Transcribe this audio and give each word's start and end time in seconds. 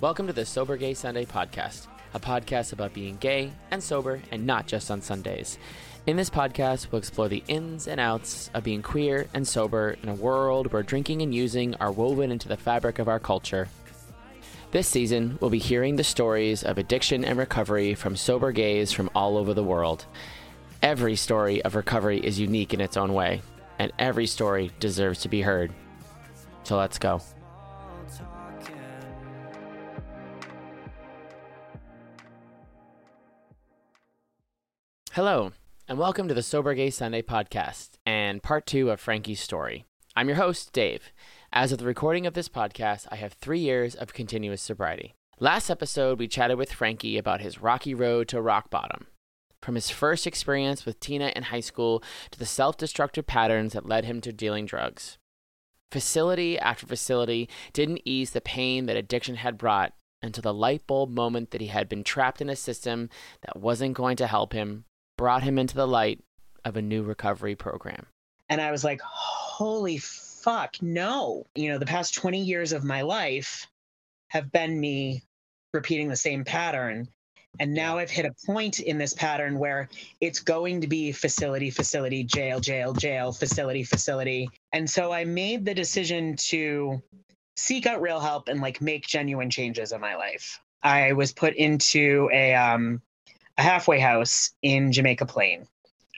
Welcome 0.00 0.28
to 0.28 0.32
the 0.32 0.46
Sober 0.46 0.76
Gay 0.76 0.94
Sunday 0.94 1.24
podcast, 1.24 1.88
a 2.14 2.20
podcast 2.20 2.72
about 2.72 2.92
being 2.92 3.16
gay 3.16 3.50
and 3.72 3.82
sober 3.82 4.20
and 4.30 4.46
not 4.46 4.68
just 4.68 4.88
on 4.90 5.00
Sundays. 5.00 5.58
In 6.06 6.16
this 6.16 6.30
podcast, 6.30 6.92
we'll 6.92 7.00
explore 7.00 7.28
the 7.28 7.42
ins 7.48 7.88
and 7.88 7.98
outs 7.98 8.50
of 8.54 8.62
being 8.62 8.82
queer 8.82 9.26
and 9.34 9.46
sober 9.46 9.96
in 10.00 10.08
a 10.08 10.14
world 10.14 10.72
where 10.72 10.84
drinking 10.84 11.22
and 11.22 11.34
using 11.34 11.74
are 11.76 11.90
woven 11.90 12.30
into 12.30 12.46
the 12.46 12.56
fabric 12.56 13.00
of 13.00 13.08
our 13.08 13.18
culture. 13.18 13.68
This 14.70 14.86
season, 14.86 15.38
we'll 15.40 15.50
be 15.50 15.58
hearing 15.58 15.96
the 15.96 16.04
stories 16.04 16.62
of 16.62 16.78
addiction 16.78 17.24
and 17.24 17.36
recovery 17.36 17.94
from 17.94 18.14
sober 18.14 18.52
gays 18.52 18.92
from 18.92 19.10
all 19.12 19.36
over 19.36 19.54
the 19.54 19.64
world. 19.64 20.06
Every 20.82 21.16
story 21.16 21.62
of 21.62 21.74
recovery 21.74 22.20
is 22.20 22.38
unique 22.38 22.74
in 22.74 22.80
its 22.80 22.96
own 22.96 23.12
way, 23.12 23.42
and 23.78 23.92
every 23.98 24.26
story 24.26 24.70
deserves 24.78 25.20
to 25.22 25.28
be 25.28 25.42
heard. 25.42 25.72
So 26.62 26.76
let's 26.76 26.98
go. 26.98 27.22
Hello, 35.16 35.52
and 35.88 35.98
welcome 35.98 36.28
to 36.28 36.34
the 36.34 36.42
Sober 36.42 36.74
Gay 36.74 36.90
Sunday 36.90 37.22
podcast 37.22 37.92
and 38.04 38.42
part 38.42 38.66
two 38.66 38.90
of 38.90 39.00
Frankie's 39.00 39.40
story. 39.40 39.86
I'm 40.14 40.28
your 40.28 40.36
host, 40.36 40.74
Dave. 40.74 41.10
As 41.50 41.72
of 41.72 41.78
the 41.78 41.86
recording 41.86 42.26
of 42.26 42.34
this 42.34 42.50
podcast, 42.50 43.06
I 43.10 43.16
have 43.16 43.32
three 43.32 43.60
years 43.60 43.94
of 43.94 44.12
continuous 44.12 44.60
sobriety. 44.60 45.14
Last 45.40 45.70
episode, 45.70 46.18
we 46.18 46.28
chatted 46.28 46.58
with 46.58 46.70
Frankie 46.70 47.16
about 47.16 47.40
his 47.40 47.62
rocky 47.62 47.94
road 47.94 48.28
to 48.28 48.42
rock 48.42 48.68
bottom. 48.68 49.06
From 49.62 49.74
his 49.74 49.88
first 49.88 50.26
experience 50.26 50.84
with 50.84 51.00
Tina 51.00 51.32
in 51.34 51.44
high 51.44 51.60
school 51.60 52.02
to 52.30 52.38
the 52.38 52.44
self 52.44 52.76
destructive 52.76 53.26
patterns 53.26 53.72
that 53.72 53.88
led 53.88 54.04
him 54.04 54.20
to 54.20 54.34
dealing 54.34 54.66
drugs. 54.66 55.16
Facility 55.90 56.58
after 56.58 56.86
facility 56.86 57.48
didn't 57.72 58.02
ease 58.04 58.32
the 58.32 58.42
pain 58.42 58.84
that 58.84 58.98
addiction 58.98 59.36
had 59.36 59.56
brought 59.56 59.94
until 60.20 60.42
the 60.42 60.52
light 60.52 60.86
bulb 60.86 61.08
moment 61.08 61.52
that 61.52 61.62
he 61.62 61.68
had 61.68 61.88
been 61.88 62.04
trapped 62.04 62.42
in 62.42 62.50
a 62.50 62.56
system 62.56 63.08
that 63.40 63.58
wasn't 63.58 63.94
going 63.94 64.18
to 64.18 64.26
help 64.26 64.52
him 64.52 64.84
brought 65.16 65.42
him 65.42 65.58
into 65.58 65.74
the 65.74 65.86
light 65.86 66.20
of 66.64 66.76
a 66.76 66.82
new 66.82 67.02
recovery 67.02 67.54
program. 67.54 68.06
And 68.48 68.60
I 68.60 68.70
was 68.70 68.84
like, 68.84 69.00
holy 69.00 69.98
fuck, 69.98 70.76
no. 70.80 71.46
You 71.54 71.70
know, 71.70 71.78
the 71.78 71.86
past 71.86 72.14
20 72.14 72.42
years 72.42 72.72
of 72.72 72.84
my 72.84 73.02
life 73.02 73.66
have 74.28 74.52
been 74.52 74.78
me 74.78 75.22
repeating 75.72 76.08
the 76.08 76.16
same 76.16 76.44
pattern. 76.44 77.08
And 77.58 77.72
now 77.72 77.98
I've 77.98 78.10
hit 78.10 78.26
a 78.26 78.34
point 78.46 78.80
in 78.80 78.98
this 78.98 79.14
pattern 79.14 79.58
where 79.58 79.88
it's 80.20 80.40
going 80.40 80.82
to 80.82 80.86
be 80.86 81.12
facility, 81.12 81.70
facility, 81.70 82.22
jail, 82.22 82.60
jail, 82.60 82.92
jail, 82.92 83.32
facility, 83.32 83.82
facility. 83.82 84.50
And 84.72 84.88
so 84.88 85.10
I 85.10 85.24
made 85.24 85.64
the 85.64 85.74
decision 85.74 86.36
to 86.48 87.02
seek 87.56 87.86
out 87.86 88.02
real 88.02 88.20
help 88.20 88.48
and 88.48 88.60
like 88.60 88.82
make 88.82 89.06
genuine 89.06 89.50
changes 89.50 89.92
in 89.92 90.00
my 90.00 90.16
life. 90.16 90.60
I 90.82 91.12
was 91.14 91.32
put 91.32 91.54
into 91.54 92.28
a 92.32 92.54
um 92.54 93.00
a 93.58 93.62
halfway 93.62 93.98
house 93.98 94.50
in 94.62 94.92
Jamaica 94.92 95.26
Plain, 95.26 95.66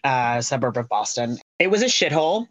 uh, 0.05 0.41
suburb 0.41 0.77
of 0.77 0.89
Boston. 0.89 1.39
It 1.59 1.71
was 1.71 1.83
a 1.83 1.87
shithole, 1.87 2.47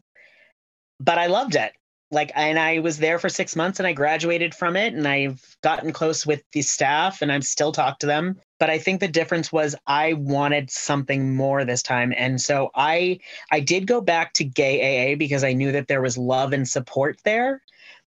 but 0.99 1.17
I 1.17 1.27
loved 1.27 1.55
it. 1.55 1.73
Like, 2.09 2.31
and 2.35 2.57
I 2.57 2.79
was 2.79 2.99
there 2.99 3.19
for 3.19 3.27
six 3.27 3.53
months 3.53 3.79
and 3.79 3.87
I 3.87 3.91
graduated 3.91 4.55
from 4.55 4.77
it 4.77 4.93
and 4.93 5.05
I've 5.05 5.57
gotten 5.61 5.91
close 5.91 6.25
with 6.25 6.41
the 6.53 6.61
staff 6.61 7.21
and 7.21 7.29
I'm 7.31 7.41
still 7.41 7.73
talk 7.73 7.99
to 7.99 8.05
them. 8.05 8.39
But 8.59 8.69
I 8.69 8.79
think 8.79 9.01
the 9.01 9.09
difference 9.09 9.51
was 9.51 9.75
I 9.87 10.13
wanted 10.13 10.71
something 10.71 11.35
more 11.35 11.65
this 11.65 11.83
time. 11.83 12.13
And 12.15 12.39
so 12.39 12.71
I 12.75 13.19
I 13.51 13.59
did 13.59 13.87
go 13.87 13.99
back 13.99 14.33
to 14.33 14.45
gay 14.45 15.11
AA 15.11 15.17
because 15.17 15.43
I 15.43 15.51
knew 15.51 15.73
that 15.73 15.89
there 15.89 16.01
was 16.01 16.17
love 16.17 16.53
and 16.53 16.67
support 16.67 17.19
there. 17.25 17.61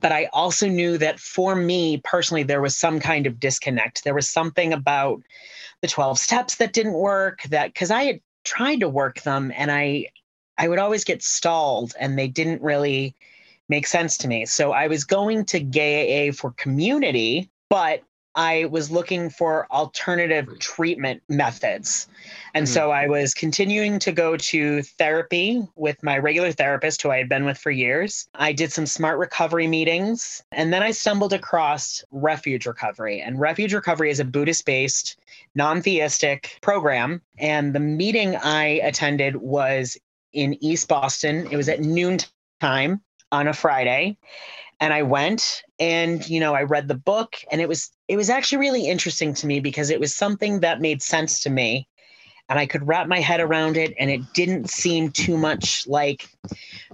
But 0.00 0.12
I 0.12 0.28
also 0.32 0.68
knew 0.68 0.98
that 0.98 1.20
for 1.20 1.54
me 1.54 2.00
personally, 2.04 2.42
there 2.42 2.60
was 2.60 2.76
some 2.76 3.00
kind 3.00 3.26
of 3.26 3.38
disconnect. 3.38 4.04
There 4.04 4.14
was 4.14 4.28
something 4.28 4.72
about 4.72 5.22
the 5.82 5.88
12 5.88 6.18
steps 6.18 6.56
that 6.56 6.72
didn't 6.72 6.94
work 6.94 7.42
that 7.44 7.72
because 7.72 7.90
I 7.90 8.04
had 8.04 8.20
tried 8.44 8.80
to 8.80 8.88
work 8.88 9.22
them 9.22 9.52
and 9.54 9.70
I 9.70 10.06
I 10.58 10.68
would 10.68 10.78
always 10.78 11.04
get 11.04 11.22
stalled 11.22 11.94
and 11.98 12.18
they 12.18 12.28
didn't 12.28 12.60
really 12.60 13.14
make 13.70 13.86
sense 13.86 14.18
to 14.18 14.28
me. 14.28 14.44
So 14.44 14.72
I 14.72 14.88
was 14.88 15.04
going 15.04 15.46
to 15.46 15.60
gay 15.60 16.28
AA 16.28 16.32
for 16.32 16.52
community, 16.52 17.48
but 17.70 18.02
I 18.34 18.66
was 18.66 18.90
looking 18.90 19.30
for 19.30 19.66
alternative 19.72 20.58
treatment 20.60 21.22
methods. 21.28 22.08
And 22.54 22.66
mm-hmm. 22.66 22.72
so 22.72 22.90
I 22.90 23.06
was 23.08 23.34
continuing 23.34 23.98
to 24.00 24.12
go 24.12 24.36
to 24.36 24.82
therapy 24.82 25.66
with 25.76 26.02
my 26.02 26.18
regular 26.18 26.52
therapist, 26.52 27.02
who 27.02 27.10
I 27.10 27.18
had 27.18 27.28
been 27.28 27.44
with 27.44 27.58
for 27.58 27.70
years. 27.70 28.28
I 28.34 28.52
did 28.52 28.72
some 28.72 28.86
smart 28.86 29.18
recovery 29.18 29.66
meetings. 29.66 30.42
And 30.52 30.72
then 30.72 30.82
I 30.82 30.92
stumbled 30.92 31.32
across 31.32 32.04
Refuge 32.10 32.66
Recovery. 32.66 33.20
And 33.20 33.40
Refuge 33.40 33.74
Recovery 33.74 34.10
is 34.10 34.20
a 34.20 34.24
Buddhist 34.24 34.64
based, 34.64 35.18
non 35.54 35.82
theistic 35.82 36.58
program. 36.60 37.22
And 37.38 37.74
the 37.74 37.80
meeting 37.80 38.36
I 38.36 38.80
attended 38.82 39.36
was 39.36 39.98
in 40.32 40.62
East 40.62 40.88
Boston, 40.88 41.48
it 41.50 41.56
was 41.56 41.68
at 41.68 41.80
noon 41.80 42.18
time 42.60 43.00
on 43.32 43.48
a 43.48 43.52
Friday 43.52 44.16
and 44.80 44.92
I 44.92 45.02
went 45.02 45.62
and 45.78 46.28
you 46.28 46.40
know 46.40 46.54
I 46.54 46.62
read 46.62 46.88
the 46.88 46.94
book 46.94 47.36
and 47.52 47.60
it 47.60 47.68
was 47.68 47.90
it 48.08 48.16
was 48.16 48.30
actually 48.30 48.58
really 48.58 48.88
interesting 48.88 49.34
to 49.34 49.46
me 49.46 49.60
because 49.60 49.90
it 49.90 50.00
was 50.00 50.14
something 50.14 50.60
that 50.60 50.80
made 50.80 51.02
sense 51.02 51.42
to 51.42 51.50
me 51.50 51.86
and 52.48 52.58
I 52.58 52.66
could 52.66 52.86
wrap 52.88 53.06
my 53.06 53.20
head 53.20 53.40
around 53.40 53.76
it 53.76 53.94
and 53.98 54.10
it 54.10 54.20
didn't 54.34 54.70
seem 54.70 55.10
too 55.10 55.36
much 55.36 55.86
like 55.86 56.28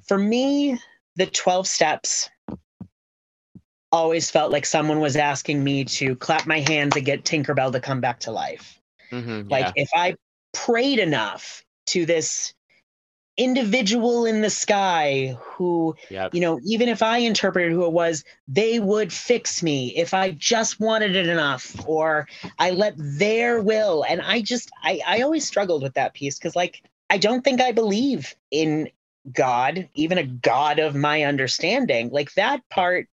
for 0.07 0.19
me 0.19 0.79
the 1.17 1.27
12 1.27 1.67
steps 1.67 2.29
always 3.93 4.31
felt 4.31 4.53
like 4.53 4.67
someone 4.67 5.01
was 5.01 5.17
asking 5.17 5.63
me 5.63 5.85
to 5.85 6.17
clap 6.17 6.47
my 6.47 6.61
hands 6.61 6.97
and 6.97 7.07
get 7.07 7.25
Tinkerbell 7.25 7.73
to 7.73 7.81
come 7.81 8.01
back 8.01 8.21
to 8.21 8.31
life. 8.31 8.81
Mm-hmm, 9.11 9.49
yeah. 9.49 9.57
Like 9.57 9.73
if 9.77 9.89
I 9.95 10.17
prayed 10.53 10.99
enough 10.99 11.65
to 11.87 12.05
this 12.05 12.53
individual 13.37 14.25
in 14.25 14.41
the 14.41 14.51
sky 14.51 15.37
who 15.43 15.95
yep. 16.09 16.35
you 16.35 16.41
know 16.41 16.59
even 16.65 16.89
if 16.89 17.03
i 17.03 17.19
interpreted 17.19 17.71
who 17.71 17.85
it 17.85 17.93
was 17.93 18.25
they 18.49 18.79
would 18.79 19.13
fix 19.13 19.63
me 19.63 19.95
if 19.97 20.15
i 20.15 20.31
just 20.31 20.81
wanted 20.81 21.15
it 21.15 21.27
enough 21.27 21.87
or 21.87 22.27
i 22.59 22.71
let 22.71 22.95
their 22.97 23.61
will. 23.61 24.05
And 24.09 24.23
i 24.23 24.41
just 24.41 24.71
i, 24.83 25.01
I 25.07 25.21
always 25.21 25.47
struggled 25.47 25.83
with 25.83 25.95
that 25.95 26.15
piece 26.15 26.39
because 26.39 26.57
like 26.57 26.83
i 27.11 27.19
don't 27.19 27.43
think 27.43 27.61
i 27.61 27.73
believe 27.73 28.35
in 28.51 28.89
god 29.33 29.89
even 29.95 30.19
a 30.19 30.27
god 30.27 30.79
of 30.79 30.95
my 30.95 31.23
understanding. 31.23 32.11
Like 32.11 32.33
that 32.35 32.63
part 32.71 33.09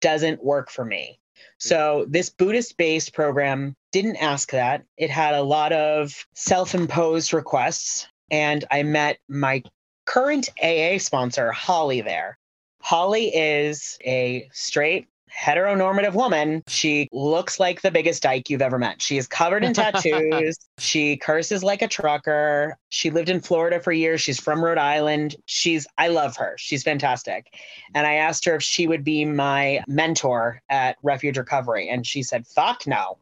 doesn't 0.00 0.44
work 0.44 0.70
for 0.70 0.84
me. 0.84 1.18
So 1.58 2.06
this 2.08 2.30
buddhist 2.30 2.76
based 2.76 3.12
program 3.12 3.76
didn't 3.92 4.16
ask 4.16 4.50
that. 4.52 4.84
It 4.96 5.10
had 5.10 5.34
a 5.34 5.42
lot 5.42 5.72
of 5.72 6.26
self-imposed 6.34 7.32
requests 7.32 8.08
and 8.32 8.64
I 8.70 8.82
met 8.82 9.18
my 9.28 9.62
current 10.06 10.48
AA 10.60 10.98
sponsor, 10.98 11.52
Holly, 11.52 12.00
there. 12.00 12.38
Holly 12.80 13.28
is 13.28 13.96
a 14.04 14.48
straight 14.52 15.06
heteronormative 15.32 16.14
woman. 16.14 16.62
She 16.66 17.08
looks 17.12 17.60
like 17.60 17.80
the 17.80 17.90
biggest 17.90 18.22
dyke 18.22 18.50
you've 18.50 18.62
ever 18.62 18.78
met. 18.78 19.00
She 19.00 19.16
is 19.16 19.26
covered 19.26 19.64
in 19.64 19.72
tattoos. 19.74 20.56
she 20.78 21.16
curses 21.16 21.62
like 21.62 21.80
a 21.80 21.88
trucker. 21.88 22.76
She 22.88 23.10
lived 23.10 23.28
in 23.28 23.40
Florida 23.40 23.80
for 23.80 23.92
years. 23.92 24.20
She's 24.20 24.40
from 24.40 24.62
Rhode 24.62 24.78
Island. 24.78 25.36
She's, 25.46 25.86
I 25.96 26.08
love 26.08 26.36
her. 26.36 26.54
She's 26.58 26.82
fantastic. 26.82 27.46
And 27.94 28.06
I 28.06 28.14
asked 28.14 28.44
her 28.46 28.56
if 28.56 28.62
she 28.62 28.86
would 28.86 29.04
be 29.04 29.24
my 29.24 29.82
mentor 29.86 30.60
at 30.68 30.96
Refuge 31.02 31.38
Recovery. 31.38 31.88
And 31.88 32.06
she 32.06 32.22
said, 32.22 32.46
fuck 32.46 32.86
no. 32.86 33.18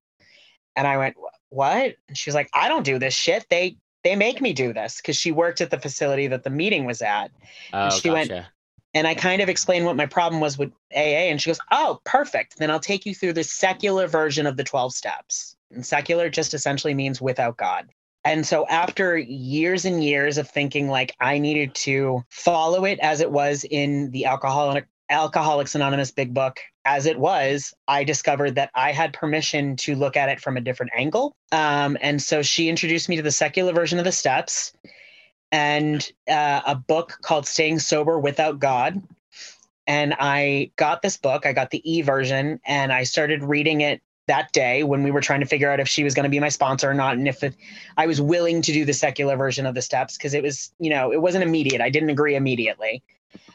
And 0.76 0.86
I 0.86 0.96
went, 0.96 1.16
what? 1.50 1.94
And 2.08 2.16
she 2.16 2.30
was 2.30 2.34
like, 2.34 2.48
I 2.54 2.68
don't 2.68 2.84
do 2.84 2.98
this 2.98 3.14
shit. 3.14 3.46
They 3.50 3.76
they 4.04 4.16
make 4.16 4.40
me 4.40 4.52
do 4.52 4.72
this 4.72 4.96
because 4.96 5.16
she 5.16 5.32
worked 5.32 5.60
at 5.60 5.70
the 5.70 5.78
facility 5.78 6.26
that 6.26 6.44
the 6.44 6.50
meeting 6.50 6.84
was 6.84 7.02
at. 7.02 7.30
Oh, 7.72 7.84
and 7.84 7.92
she 7.92 8.08
gotcha. 8.08 8.32
went 8.32 8.46
and 8.92 9.06
I 9.06 9.14
kind 9.14 9.40
of 9.40 9.48
explained 9.48 9.86
what 9.86 9.96
my 9.96 10.06
problem 10.06 10.40
was 10.40 10.58
with 10.58 10.72
AA 10.92 11.30
and 11.30 11.40
she 11.40 11.50
goes, 11.50 11.60
"Oh, 11.70 12.00
perfect. 12.04 12.58
Then 12.58 12.70
I'll 12.70 12.80
take 12.80 13.06
you 13.06 13.14
through 13.14 13.34
the 13.34 13.44
secular 13.44 14.06
version 14.08 14.46
of 14.46 14.56
the 14.56 14.64
12 14.64 14.92
steps." 14.94 15.56
And 15.70 15.86
secular 15.86 16.28
just 16.28 16.54
essentially 16.54 16.94
means 16.94 17.20
without 17.20 17.56
God. 17.56 17.88
And 18.24 18.46
so 18.46 18.66
after 18.66 19.16
years 19.16 19.84
and 19.84 20.04
years 20.04 20.36
of 20.36 20.48
thinking 20.48 20.88
like 20.88 21.14
I 21.20 21.38
needed 21.38 21.74
to 21.76 22.24
follow 22.28 22.84
it 22.84 22.98
as 23.00 23.20
it 23.20 23.30
was 23.30 23.64
in 23.70 24.10
the 24.10 24.26
alcoholic 24.26 24.86
Alcoholics 25.10 25.74
Anonymous 25.74 26.12
Big 26.12 26.32
Book 26.32 26.60
as 26.84 27.06
it 27.06 27.18
was, 27.18 27.74
I 27.88 28.04
discovered 28.04 28.54
that 28.54 28.70
I 28.74 28.92
had 28.92 29.12
permission 29.12 29.76
to 29.76 29.94
look 29.94 30.16
at 30.16 30.28
it 30.28 30.40
from 30.40 30.56
a 30.56 30.60
different 30.60 30.92
angle. 30.96 31.36
Um, 31.52 31.98
and 32.00 32.22
so 32.22 32.42
she 32.42 32.68
introduced 32.68 33.08
me 33.08 33.16
to 33.16 33.22
the 33.22 33.32
secular 33.32 33.72
version 33.72 33.98
of 33.98 34.04
the 34.04 34.12
steps 34.12 34.72
and 35.52 36.10
uh, 36.28 36.62
a 36.66 36.74
book 36.74 37.18
called 37.22 37.46
Staying 37.46 37.80
Sober 37.80 38.18
Without 38.18 38.60
God. 38.60 39.02
And 39.86 40.14
I 40.18 40.70
got 40.76 41.02
this 41.02 41.16
book, 41.16 41.44
I 41.44 41.52
got 41.52 41.70
the 41.70 41.82
e 41.90 42.02
version, 42.02 42.60
and 42.64 42.92
I 42.92 43.02
started 43.02 43.42
reading 43.42 43.80
it 43.80 44.00
that 44.28 44.52
day 44.52 44.84
when 44.84 45.02
we 45.02 45.10
were 45.10 45.20
trying 45.20 45.40
to 45.40 45.46
figure 45.46 45.70
out 45.70 45.80
if 45.80 45.88
she 45.88 46.04
was 46.04 46.14
going 46.14 46.24
to 46.24 46.30
be 46.30 46.38
my 46.38 46.50
sponsor 46.50 46.88
or 46.88 46.94
not 46.94 47.16
and 47.16 47.26
if 47.26 47.42
it, 47.42 47.56
I 47.96 48.06
was 48.06 48.20
willing 48.20 48.62
to 48.62 48.72
do 48.72 48.84
the 48.84 48.92
secular 48.92 49.36
version 49.36 49.66
of 49.66 49.74
the 49.74 49.82
steps 49.82 50.16
because 50.16 50.34
it 50.34 50.42
was, 50.42 50.72
you 50.78 50.88
know, 50.88 51.12
it 51.12 51.20
wasn't 51.20 51.42
immediate. 51.42 51.80
I 51.80 51.90
didn't 51.90 52.10
agree 52.10 52.36
immediately. 52.36 53.02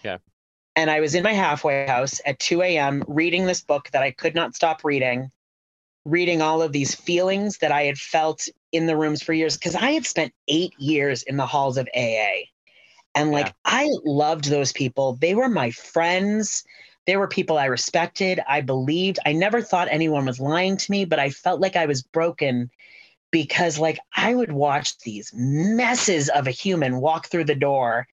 Yeah 0.04 0.18
And 0.76 0.92
I 0.92 1.00
was 1.00 1.16
in 1.16 1.24
my 1.24 1.34
halfway 1.34 1.86
house 1.88 2.20
at 2.26 2.40
2 2.40 2.62
a.m. 2.62 3.04
reading 3.08 3.46
this 3.46 3.62
book 3.62 3.90
that 3.92 4.04
I 4.04 4.12
could 4.12 4.36
not 4.36 4.56
stop 4.56 4.84
reading, 4.84 5.32
reading 6.04 6.42
all 6.42 6.62
of 6.62 6.74
these 6.74 6.94
feelings 6.94 7.60
that 7.60 7.72
I 7.72 7.84
had 7.84 7.98
felt 7.98 8.48
in 8.72 8.86
the 8.86 8.98
rooms 8.98 9.22
for 9.22 9.34
years 9.34 9.58
because 9.58 9.76
I 9.76 9.92
had 9.92 10.06
spent 10.06 10.34
eight 10.48 10.74
years 10.78 11.24
in 11.24 11.38
the 11.38 11.46
halls 11.46 11.78
of 11.78 11.88
AA. 11.96 12.48
And 13.16 13.32
like, 13.32 13.48
yeah. 13.48 13.54
I 13.64 13.90
loved 14.04 14.46
those 14.46 14.74
people. 14.74 15.18
They 15.22 15.34
were 15.34 15.48
my 15.48 15.72
friends. 15.72 16.66
They 17.08 17.16
were 17.16 17.28
people 17.28 17.58
I 17.58 17.66
respected. 17.66 18.42
I 18.48 18.60
believed. 18.60 19.20
I 19.26 19.32
never 19.32 19.62
thought 19.62 19.88
anyone 19.90 20.26
was 20.26 20.42
lying 20.42 20.76
to 20.76 20.92
me, 20.92 21.06
but 21.06 21.20
I 21.20 21.30
felt 21.30 21.62
like 21.62 21.78
I 21.78 21.86
was 21.86 22.02
broken 22.02 22.70
because, 23.36 23.78
like, 23.78 24.00
I 24.16 24.34
would 24.34 24.54
watch 24.54 24.98
these 25.00 25.30
messes 25.36 26.30
of 26.30 26.48
a 26.48 26.52
human 26.52 27.02
walk 27.02 27.28
through 27.28 27.44
the 27.44 27.54
door 27.54 28.08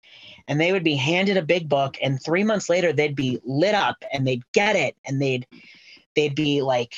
and 0.48 0.60
they 0.60 0.72
would 0.72 0.82
be 0.82 0.96
handed 0.96 1.36
a 1.36 1.42
big 1.42 1.69
book. 1.69 1.96
And 2.02 2.20
three 2.20 2.42
months 2.42 2.69
later, 2.69 2.92
they'd 2.92 3.14
be 3.14 3.38
lit 3.44 3.76
up 3.76 4.02
and 4.12 4.26
they'd 4.26 4.42
get 4.50 4.74
it 4.74 4.96
and 5.06 5.22
they'd, 5.22 5.46
they'd 6.16 6.34
be 6.34 6.60
like 6.60 6.94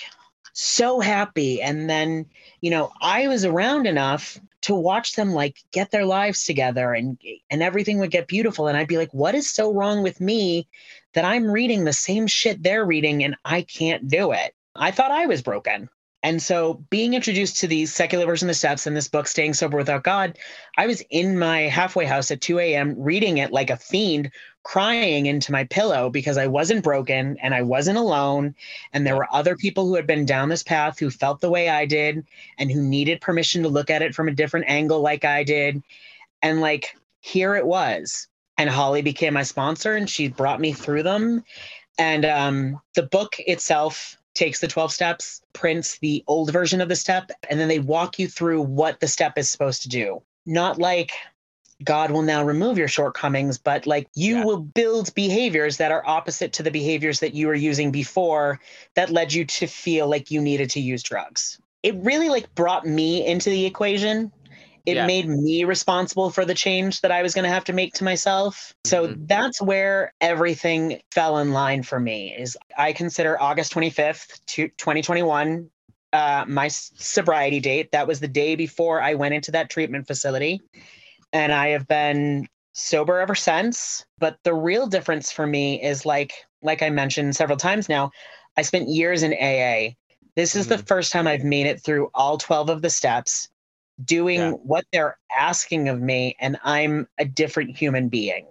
so 0.55 1.00
happy. 1.00 1.61
And 1.61 1.91
then, 1.91 2.25
you 2.62 2.71
know, 2.71 2.93
I 2.99 3.29
was 3.29 3.44
around 3.44 3.87
enough 3.87 4.41
to 4.62 4.75
watch 4.75 5.17
them 5.17 5.35
like 5.35 5.59
get 5.70 5.91
their 5.91 6.06
lives 6.06 6.47
together 6.47 6.94
and 6.94 7.19
and 7.50 7.62
everything 7.62 7.99
would 7.99 8.11
get 8.11 8.27
beautiful 8.27 8.67
and 8.67 8.79
I'd 8.79 8.88
be 8.88 8.97
like 8.97 9.12
what 9.12 9.35
is 9.35 9.50
so 9.50 9.70
wrong 9.70 10.03
with 10.03 10.23
me 10.23 10.67
that 11.12 11.27
I'm 11.27 11.50
reading 11.50 11.85
the 11.85 11.93
same 11.93 12.27
shit 12.27 12.62
they're 12.62 12.87
reading 12.87 13.23
and 13.23 13.37
I 13.44 13.61
can't 13.61 14.09
do 14.09 14.32
it. 14.32 14.55
I 14.75 14.93
thought 14.93 15.11
I 15.11 15.27
was 15.27 15.43
broken. 15.43 15.91
And 16.25 16.41
so 16.41 16.82
being 16.88 17.12
introduced 17.12 17.59
to 17.59 17.67
the 17.67 17.85
secular 17.85 18.25
version 18.25 18.49
of 18.49 18.53
the 18.53 18.59
steps 18.59 18.87
in 18.87 18.94
this 18.94 19.09
book, 19.09 19.26
Staying 19.26 19.53
Sober 19.53 19.76
Without 19.76 20.05
God, 20.05 20.38
I 20.79 20.87
was 20.87 21.03
in 21.11 21.38
my 21.38 21.61
halfway 21.69 22.06
house 22.06 22.31
at 22.31 22.41
2 22.41 22.59
a.m. 22.61 22.94
reading 22.99 23.37
it 23.37 23.53
like 23.53 23.69
a 23.69 23.76
fiend, 23.76 24.31
crying 24.62 25.26
into 25.26 25.53
my 25.53 25.65
pillow 25.65 26.09
because 26.09 26.38
I 26.38 26.47
wasn't 26.47 26.82
broken 26.82 27.37
and 27.43 27.55
I 27.55 27.61
wasn't 27.61 27.99
alone. 27.99 28.55
And 28.94 29.06
there 29.06 29.17
were 29.17 29.29
other 29.35 29.55
people 29.55 29.87
who 29.87 29.97
had 29.97 30.06
been 30.06 30.25
down 30.25 30.49
this 30.49 30.62
path 30.62 30.99
who 30.99 31.11
felt 31.11 31.43
the 31.43 31.50
way 31.50 31.69
I 31.69 31.85
did 31.85 32.27
and 32.56 32.73
who 32.73 32.81
needed 32.81 33.20
permission 33.20 33.62
to 33.62 33.69
look 33.69 33.91
at 33.91 34.00
it 34.00 34.15
from 34.15 34.27
a 34.27 34.35
different 34.35 34.65
angle 34.67 35.03
like 35.03 35.27
I 35.27 35.44
did. 35.44 35.82
And 36.41 36.62
like, 36.62 36.97
here 37.20 37.55
it 37.55 37.67
was. 37.67 38.29
And 38.56 38.70
Holly 38.70 39.03
became 39.03 39.35
my 39.35 39.43
sponsor 39.43 39.94
and 39.94 40.09
she 40.09 40.29
brought 40.29 40.59
me 40.59 40.73
through 40.73 41.03
them. 41.03 41.44
And 41.99 42.25
um, 42.25 42.81
the 42.94 43.03
book 43.03 43.37
itself 43.41 44.17
takes 44.35 44.61
the 44.61 44.69
12 44.69 44.93
steps, 44.93 45.43
prints 45.53 45.99
the 45.99 46.25
old 46.27 46.53
version 46.53 46.81
of 46.81 46.89
the 46.89 46.97
step, 46.97 47.31
and 47.49 47.59
then 47.59 47.69
they 47.69 47.79
walk 47.79 48.19
you 48.19 48.29
through 48.29 48.63
what 48.63 49.01
the 49.01 49.09
step 49.09 49.39
is 49.39 49.51
supposed 49.51 49.83
to 49.83 49.89
do. 49.89 50.23
Not 50.47 50.79
like 50.79 51.13
God 51.83 52.11
will 52.11 52.23
now 52.23 52.45
remove 52.45 52.79
your 52.79 52.89
shortcomings, 52.89 53.59
but 53.59 53.87
like 53.87 54.09
you 54.15 54.37
yeah. 54.37 54.45
will 54.45 54.59
build 54.59 55.15
behaviors 55.15 55.77
that 55.79 55.91
are 55.91 56.07
opposite 56.07 56.53
to 56.55 56.63
the 56.63 56.71
behaviors 56.71 57.21
that 57.21 57.35
you 57.35 57.47
were 57.47 57.55
using 57.55 57.91
before 57.91 58.61
that 58.95 59.11
led 59.11 59.33
you 59.33 59.45
to 59.45 59.67
feel 59.67 60.09
like 60.09 60.31
you 60.31 60.41
needed 60.41 60.71
to 60.71 60.81
use 60.81 61.03
drugs. 61.03 61.61
It 61.83 61.95
really 61.97 62.29
like 62.29 62.55
brought 62.55 62.87
me 62.87 63.27
into 63.27 63.51
the 63.51 63.67
equation 63.67 64.33
it 64.87 64.97
yeah. 64.97 65.07
made 65.07 65.29
me 65.29 65.65
responsible 65.65 66.31
for 66.31 66.45
the 66.45 66.55
change 66.55 67.01
that 67.01 67.11
I 67.11 67.23
was 67.23 67.35
going 67.35 67.45
to 67.45 67.51
have 67.51 67.65
to 67.65 67.73
make 67.73 67.95
to 67.95 68.05
myself. 68.05 68.75
So 68.85 69.07
mm-hmm. 69.07 69.27
that's 69.27 69.61
where 69.61 70.13
everything 70.21 71.01
fell 71.11 71.39
in 71.39 71.53
line 71.53 71.83
for 71.83 71.99
me 71.99 72.35
is 72.37 72.59
I 72.77 72.93
consider 72.93 73.41
August 73.41 73.73
25th, 73.73 74.41
2021 74.47 75.71
uh, 76.13 76.45
my 76.47 76.69
sobriety 76.69 77.59
date. 77.59 77.91
That 77.91 78.07
was 78.07 78.21
the 78.21 78.29
day 78.29 78.55
before 78.55 79.03
I 79.03 79.15
went 79.15 79.35
into 79.35 79.51
that 79.51 79.69
treatment 79.69 80.07
facility. 80.07 80.63
And 81.33 81.53
I 81.53 81.69
have 81.69 81.89
been 81.89 82.47
sober 82.73 83.19
ever 83.19 83.35
since. 83.35 84.07
But 84.19 84.39
the 84.45 84.55
real 84.55 84.87
difference 84.87 85.33
for 85.33 85.47
me 85.47 85.83
is 85.83 86.07
like, 86.07 86.33
like 86.63 86.83
I 86.83 86.91
mentioned 86.91 87.35
several 87.35 87.59
times 87.59 87.89
now, 87.89 88.13
I 88.57 88.63
spent 88.63 88.89
years 88.89 89.25
in 89.25 89.33
AA. 89.33 89.95
This 90.37 90.55
is 90.55 90.67
mm-hmm. 90.67 90.77
the 90.77 90.87
first 90.87 91.11
time 91.11 91.27
I've 91.27 91.43
made 91.43 91.67
it 91.67 91.83
through 91.83 92.11
all 92.15 92.39
12 92.39 92.71
of 92.71 92.83
the 92.83 92.91
steps 92.91 93.49
doing 94.02 94.41
yeah. 94.41 94.50
what 94.50 94.85
they're 94.93 95.19
asking 95.37 95.88
of 95.88 96.00
me 96.00 96.37
and 96.41 96.58
I'm 96.64 97.08
a 97.19 97.25
different 97.25 97.76
human 97.76 98.08
being. 98.08 98.46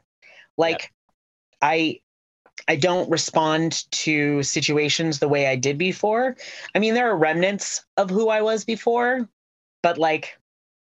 Like 0.57 0.91
yeah. 1.61 1.69
I 1.69 1.99
I 2.67 2.75
don't 2.75 3.09
respond 3.09 3.89
to 3.91 4.41
situations 4.43 5.19
the 5.19 5.27
way 5.27 5.47
I 5.47 5.55
did 5.55 5.77
before. 5.77 6.37
I 6.73 6.79
mean, 6.79 6.93
there 6.93 7.09
are 7.09 7.17
remnants 7.17 7.83
of 7.97 8.09
who 8.09 8.29
I 8.29 8.41
was 8.41 8.63
before, 8.63 9.27
but 9.81 9.97
like 9.97 10.37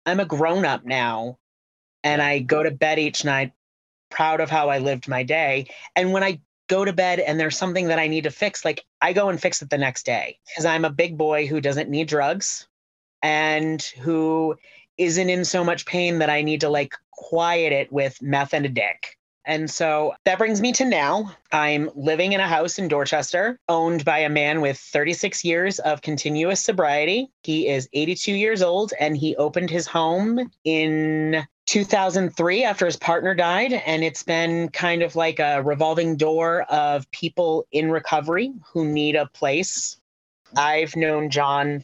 I'm 0.05 0.19
a 0.19 0.25
grown 0.25 0.65
up 0.65 0.85
now 0.85 1.39
and 2.03 2.21
I 2.21 2.39
go 2.39 2.63
to 2.63 2.71
bed 2.71 2.99
each 2.99 3.25
night 3.25 3.53
proud 4.11 4.41
of 4.41 4.49
how 4.49 4.69
I 4.69 4.77
lived 4.77 5.07
my 5.07 5.23
day. 5.23 5.67
And 5.95 6.11
when 6.11 6.23
I 6.23 6.41
go 6.67 6.85
to 6.85 6.93
bed 6.93 7.19
and 7.19 7.39
there's 7.39 7.57
something 7.57 7.87
that 7.87 7.99
I 7.99 8.07
need 8.07 8.25
to 8.25 8.31
fix, 8.31 8.63
like 8.63 8.85
I 9.01 9.13
go 9.13 9.29
and 9.29 9.41
fix 9.41 9.61
it 9.61 9.69
the 9.69 9.77
next 9.77 10.05
day 10.05 10.37
because 10.47 10.65
I'm 10.65 10.85
a 10.85 10.91
big 10.91 11.17
boy 11.17 11.47
who 11.47 11.61
doesn't 11.61 11.89
need 11.89 12.07
drugs 12.07 12.67
and 13.23 13.81
who 13.81 14.55
isn't 14.97 15.29
in 15.29 15.45
so 15.45 15.63
much 15.63 15.85
pain 15.85 16.19
that 16.19 16.29
I 16.29 16.43
need 16.43 16.61
to 16.61 16.69
like 16.69 16.93
quiet 17.11 17.73
it 17.73 17.91
with 17.91 18.21
meth 18.21 18.53
and 18.53 18.65
a 18.65 18.69
dick. 18.69 19.17
And 19.45 19.69
so 19.69 20.13
that 20.23 20.37
brings 20.37 20.61
me 20.61 20.71
to 20.73 20.85
now. 20.85 21.35
I'm 21.51 21.89
living 21.95 22.31
in 22.31 22.39
a 22.39 22.47
house 22.47 22.79
in 22.79 22.87
Dorchester, 22.87 23.59
owned 23.67 24.05
by 24.05 24.19
a 24.19 24.29
man 24.29 24.61
with 24.61 24.77
36 24.77 25.43
years 25.43 25.79
of 25.79 26.01
continuous 26.01 26.61
sobriety. 26.61 27.29
He 27.43 27.67
is 27.67 27.89
82 27.91 28.31
years 28.31 28.61
old 28.61 28.93
and 28.99 29.17
he 29.17 29.35
opened 29.35 29.69
his 29.69 29.85
home 29.85 30.49
in 30.63 31.45
2003 31.65 32.63
after 32.63 32.85
his 32.85 32.95
partner 32.95 33.35
died. 33.35 33.73
And 33.73 34.03
it's 34.03 34.23
been 34.23 34.69
kind 34.69 35.01
of 35.01 35.15
like 35.17 35.39
a 35.39 35.61
revolving 35.61 36.15
door 36.15 36.61
of 36.63 37.09
people 37.11 37.65
in 37.73 37.91
recovery 37.91 38.53
who 38.71 38.85
need 38.85 39.17
a 39.17 39.27
place. 39.27 39.97
I've 40.55 40.95
known 40.95 41.29
John 41.29 41.83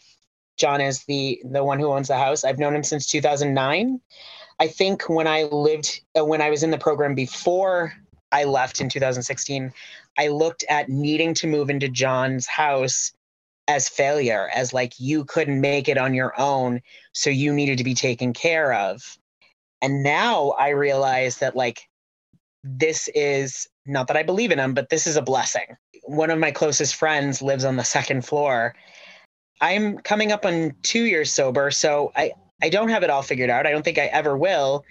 John 0.59 0.81
is 0.81 1.03
the 1.05 1.41
the 1.43 1.63
one 1.63 1.79
who 1.79 1.91
owns 1.91 2.09
the 2.09 2.17
house. 2.17 2.43
I've 2.43 2.59
known 2.59 2.75
him 2.75 2.83
since 2.83 3.07
2009. 3.07 3.99
I 4.59 4.67
think 4.67 5.07
when 5.07 5.27
I 5.27 5.43
lived 5.43 6.01
uh, 6.17 6.25
when 6.25 6.41
I 6.41 6.49
was 6.49 6.63
in 6.63 6.71
the 6.71 6.77
program 6.77 7.15
before 7.15 7.93
I 8.31 8.43
left 8.43 8.81
in 8.81 8.89
2016, 8.89 9.73
I 10.17 10.27
looked 10.27 10.63
at 10.69 10.89
needing 10.89 11.33
to 11.35 11.47
move 11.47 11.69
into 11.69 11.87
John's 11.87 12.45
house 12.45 13.13
as 13.67 13.87
failure, 13.87 14.49
as 14.53 14.73
like 14.73 14.99
you 14.99 15.23
couldn't 15.25 15.61
make 15.61 15.87
it 15.87 15.97
on 15.97 16.13
your 16.13 16.39
own, 16.39 16.81
so 17.13 17.29
you 17.29 17.53
needed 17.53 17.77
to 17.77 17.83
be 17.83 17.93
taken 17.93 18.33
care 18.33 18.73
of. 18.73 19.17
And 19.81 20.03
now 20.03 20.49
I 20.51 20.69
realize 20.69 21.37
that 21.37 21.55
like 21.55 21.87
this 22.63 23.07
is 23.15 23.67
not 23.85 24.07
that 24.07 24.17
I 24.17 24.23
believe 24.23 24.51
in 24.51 24.59
him, 24.59 24.73
but 24.73 24.89
this 24.89 25.07
is 25.07 25.15
a 25.15 25.21
blessing. 25.21 25.77
One 26.03 26.29
of 26.29 26.39
my 26.39 26.51
closest 26.51 26.95
friends 26.95 27.41
lives 27.41 27.63
on 27.63 27.77
the 27.77 27.83
second 27.83 28.25
floor 28.25 28.75
I'm 29.61 29.97
coming 29.99 30.31
up 30.31 30.45
on 30.45 30.73
two 30.83 31.03
years 31.03 31.31
sober, 31.31 31.71
so 31.71 32.11
I 32.15 32.31
I 32.61 32.69
don't 32.69 32.89
have 32.89 33.03
it 33.03 33.09
all 33.09 33.21
figured 33.21 33.49
out. 33.49 33.65
I 33.65 33.71
don't 33.71 33.83
think 33.83 33.97
I 33.97 34.05
ever 34.05 34.37
will. 34.37 34.85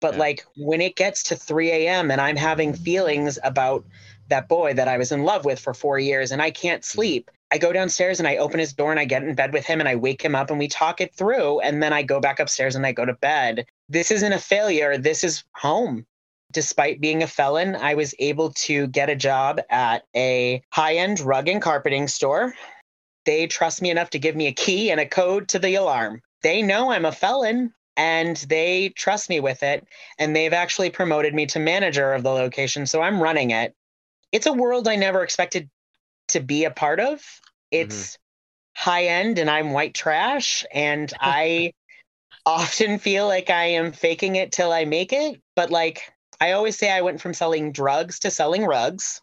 But 0.00 0.14
yeah. 0.14 0.20
like 0.20 0.44
when 0.56 0.80
it 0.80 0.96
gets 0.96 1.22
to 1.24 1.36
3 1.36 1.70
a.m. 1.70 2.10
and 2.10 2.20
I'm 2.20 2.36
having 2.36 2.72
feelings 2.72 3.38
about 3.42 3.84
that 4.28 4.48
boy 4.48 4.74
that 4.74 4.88
I 4.88 4.98
was 4.98 5.10
in 5.10 5.24
love 5.24 5.44
with 5.44 5.58
for 5.58 5.74
four 5.74 5.98
years 5.98 6.30
and 6.30 6.40
I 6.40 6.50
can't 6.50 6.82
mm-hmm. 6.82 6.98
sleep, 6.98 7.30
I 7.50 7.58
go 7.58 7.72
downstairs 7.72 8.18
and 8.18 8.28
I 8.28 8.36
open 8.36 8.60
his 8.60 8.72
door 8.72 8.90
and 8.90 9.00
I 9.00 9.06
get 9.06 9.22
in 9.22 9.34
bed 9.34 9.52
with 9.52 9.64
him 9.64 9.80
and 9.80 9.88
I 9.88 9.96
wake 9.96 10.22
him 10.22 10.34
up 10.34 10.50
and 10.50 10.58
we 10.58 10.68
talk 10.68 11.00
it 11.00 11.14
through. 11.14 11.60
And 11.60 11.82
then 11.82 11.92
I 11.92 12.02
go 12.02 12.20
back 12.20 12.38
upstairs 12.38 12.76
and 12.76 12.86
I 12.86 12.92
go 12.92 13.04
to 13.04 13.14
bed. 13.14 13.66
This 13.88 14.10
isn't 14.10 14.32
a 14.32 14.38
failure. 14.38 14.98
This 14.98 15.24
is 15.24 15.44
home. 15.54 16.06
Despite 16.52 17.00
being 17.00 17.22
a 17.22 17.26
felon, 17.26 17.76
I 17.76 17.94
was 17.94 18.14
able 18.18 18.50
to 18.52 18.86
get 18.86 19.10
a 19.10 19.16
job 19.16 19.60
at 19.68 20.04
a 20.14 20.62
high 20.70 20.94
end 20.94 21.20
rug 21.20 21.48
and 21.48 21.60
carpeting 21.60 22.08
store 22.08 22.54
they 23.28 23.46
trust 23.46 23.82
me 23.82 23.90
enough 23.90 24.08
to 24.08 24.18
give 24.18 24.34
me 24.34 24.46
a 24.46 24.52
key 24.52 24.90
and 24.90 24.98
a 24.98 25.04
code 25.04 25.48
to 25.48 25.58
the 25.58 25.74
alarm. 25.74 26.22
They 26.42 26.62
know 26.62 26.90
I'm 26.90 27.04
a 27.04 27.12
felon 27.12 27.74
and 27.94 28.38
they 28.48 28.88
trust 28.88 29.28
me 29.28 29.38
with 29.38 29.62
it. 29.62 29.86
And 30.18 30.34
they've 30.34 30.54
actually 30.54 30.88
promoted 30.88 31.34
me 31.34 31.44
to 31.48 31.58
manager 31.58 32.14
of 32.14 32.22
the 32.22 32.30
location. 32.30 32.86
So 32.86 33.02
I'm 33.02 33.22
running 33.22 33.50
it. 33.50 33.74
It's 34.32 34.46
a 34.46 34.52
world 34.54 34.88
I 34.88 34.96
never 34.96 35.22
expected 35.22 35.68
to 36.28 36.40
be 36.40 36.64
a 36.64 36.70
part 36.70 37.00
of. 37.00 37.20
It's 37.70 38.12
mm-hmm. 38.12 38.90
high 38.90 39.04
end 39.04 39.38
and 39.38 39.50
I'm 39.50 39.72
white 39.72 39.92
trash. 39.92 40.64
And 40.72 41.12
I 41.20 41.74
often 42.46 42.98
feel 42.98 43.26
like 43.26 43.50
I 43.50 43.64
am 43.64 43.92
faking 43.92 44.36
it 44.36 44.52
till 44.52 44.72
I 44.72 44.86
make 44.86 45.12
it. 45.12 45.38
But 45.54 45.70
like 45.70 46.14
I 46.40 46.52
always 46.52 46.78
say, 46.78 46.90
I 46.90 47.02
went 47.02 47.20
from 47.20 47.34
selling 47.34 47.72
drugs 47.72 48.20
to 48.20 48.30
selling 48.30 48.64
rugs. 48.64 49.20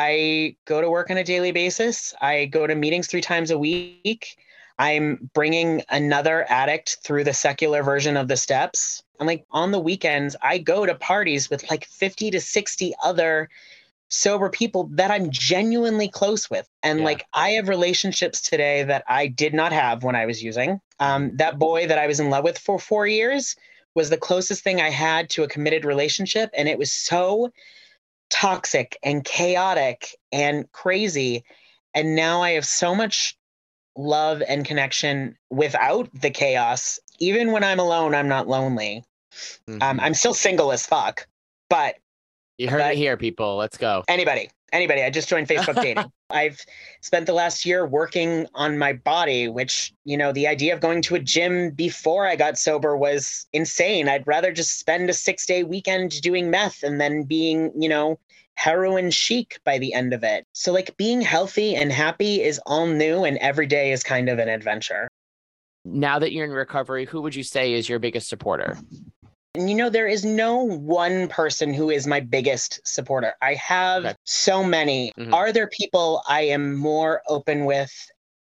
I 0.00 0.54
go 0.64 0.80
to 0.80 0.88
work 0.88 1.10
on 1.10 1.16
a 1.16 1.24
daily 1.24 1.50
basis. 1.50 2.14
I 2.20 2.44
go 2.44 2.68
to 2.68 2.76
meetings 2.76 3.08
three 3.08 3.20
times 3.20 3.50
a 3.50 3.58
week. 3.58 4.36
I'm 4.78 5.28
bringing 5.34 5.82
another 5.88 6.46
addict 6.48 6.98
through 7.02 7.24
the 7.24 7.34
secular 7.34 7.82
version 7.82 8.16
of 8.16 8.28
the 8.28 8.36
steps. 8.36 9.02
And 9.18 9.26
like 9.26 9.44
on 9.50 9.72
the 9.72 9.80
weekends, 9.80 10.36
I 10.40 10.58
go 10.58 10.86
to 10.86 10.94
parties 10.94 11.50
with 11.50 11.68
like 11.68 11.84
50 11.84 12.30
to 12.30 12.40
60 12.40 12.94
other 13.02 13.48
sober 14.08 14.48
people 14.48 14.88
that 14.92 15.10
I'm 15.10 15.32
genuinely 15.32 16.06
close 16.06 16.48
with. 16.48 16.68
And 16.84 17.00
yeah. 17.00 17.04
like 17.04 17.26
I 17.34 17.50
have 17.50 17.68
relationships 17.68 18.40
today 18.40 18.84
that 18.84 19.02
I 19.08 19.26
did 19.26 19.52
not 19.52 19.72
have 19.72 20.04
when 20.04 20.14
I 20.14 20.26
was 20.26 20.44
using. 20.44 20.80
Um, 21.00 21.36
that 21.38 21.58
boy 21.58 21.88
that 21.88 21.98
I 21.98 22.06
was 22.06 22.20
in 22.20 22.30
love 22.30 22.44
with 22.44 22.56
for 22.56 22.78
four 22.78 23.08
years 23.08 23.56
was 23.96 24.10
the 24.10 24.16
closest 24.16 24.62
thing 24.62 24.80
I 24.80 24.90
had 24.90 25.28
to 25.30 25.42
a 25.42 25.48
committed 25.48 25.84
relationship. 25.84 26.50
And 26.54 26.68
it 26.68 26.78
was 26.78 26.92
so 26.92 27.50
toxic 28.30 28.98
and 29.02 29.24
chaotic 29.24 30.16
and 30.32 30.70
crazy. 30.72 31.44
And 31.94 32.14
now 32.14 32.42
I 32.42 32.50
have 32.52 32.66
so 32.66 32.94
much 32.94 33.36
love 33.96 34.42
and 34.48 34.64
connection 34.64 35.36
without 35.50 36.08
the 36.14 36.30
chaos. 36.30 36.98
Even 37.18 37.52
when 37.52 37.64
I'm 37.64 37.80
alone, 37.80 38.14
I'm 38.14 38.28
not 38.28 38.46
lonely. 38.48 39.04
Um, 39.68 39.78
Mhm. 39.80 40.00
I'm 40.00 40.14
still 40.14 40.34
single 40.34 40.72
as 40.72 40.86
fuck, 40.86 41.26
but 41.68 41.96
you 42.58 42.68
heard 42.68 42.78
but- 42.78 42.92
it 42.92 42.96
here, 42.96 43.16
people. 43.16 43.56
Let's 43.56 43.76
go. 43.76 44.04
anybody, 44.08 44.50
anybody, 44.72 45.02
I 45.02 45.10
just 45.10 45.28
joined 45.28 45.48
Facebook 45.48 45.80
dating. 45.80 46.10
I've 46.30 46.60
spent 47.00 47.26
the 47.26 47.32
last 47.32 47.64
year 47.64 47.86
working 47.86 48.46
on 48.54 48.78
my 48.78 48.92
body, 48.92 49.48
which, 49.48 49.92
you 50.04 50.16
know, 50.16 50.32
the 50.32 50.46
idea 50.46 50.74
of 50.74 50.80
going 50.80 51.02
to 51.02 51.14
a 51.14 51.20
gym 51.20 51.70
before 51.70 52.26
I 52.26 52.36
got 52.36 52.58
sober 52.58 52.96
was 52.96 53.46
insane. 53.52 54.08
I'd 54.08 54.26
rather 54.26 54.52
just 54.52 54.78
spend 54.78 55.08
a 55.10 55.14
six 55.14 55.46
day 55.46 55.64
weekend 55.64 56.20
doing 56.20 56.50
meth 56.50 56.82
and 56.82 57.00
then 57.00 57.24
being, 57.24 57.72
you 57.76 57.88
know, 57.88 58.18
heroin 58.54 59.10
chic 59.10 59.60
by 59.64 59.78
the 59.78 59.94
end 59.94 60.12
of 60.12 60.24
it. 60.24 60.44
So, 60.52 60.72
like, 60.72 60.96
being 60.96 61.20
healthy 61.20 61.76
and 61.76 61.92
happy 61.92 62.42
is 62.42 62.60
all 62.66 62.86
new, 62.86 63.24
and 63.24 63.38
every 63.38 63.66
day 63.66 63.92
is 63.92 64.02
kind 64.02 64.28
of 64.28 64.38
an 64.38 64.48
adventure. 64.48 65.08
Now 65.84 66.18
that 66.18 66.32
you're 66.32 66.44
in 66.44 66.50
recovery, 66.50 67.06
who 67.06 67.22
would 67.22 67.34
you 67.34 67.44
say 67.44 67.72
is 67.72 67.88
your 67.88 67.98
biggest 67.98 68.28
supporter? 68.28 68.76
And 69.58 69.68
you 69.68 69.74
know, 69.74 69.90
there 69.90 70.06
is 70.06 70.24
no 70.24 70.56
one 70.62 71.26
person 71.26 71.74
who 71.74 71.90
is 71.90 72.06
my 72.06 72.20
biggest 72.20 72.80
supporter. 72.86 73.34
I 73.42 73.54
have 73.54 74.04
Okay. 74.04 74.14
so 74.22 74.62
many. 74.62 75.12
Mhm. 75.18 75.34
Are 75.34 75.50
there 75.52 75.66
people 75.66 76.22
I 76.28 76.42
am 76.42 76.76
more 76.76 77.22
open 77.26 77.64
with 77.64 77.92